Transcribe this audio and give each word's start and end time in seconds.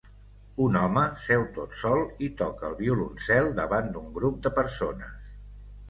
Un 0.67 0.77
home 0.79 1.03
seu 1.25 1.45
tot 1.59 1.77
sol 1.83 2.01
i 2.29 2.31
toca 2.41 2.67
el 2.73 2.81
violoncel 2.83 3.53
davant 3.63 3.95
d'un 3.97 4.13
grup 4.21 4.45
de 4.49 4.57
persones 4.61 5.27